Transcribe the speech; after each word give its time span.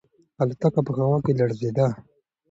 الوتکه 0.41 0.81
په 0.87 0.91
هوا 0.99 1.17
کې 1.25 1.31
لړزیده. 1.39 1.87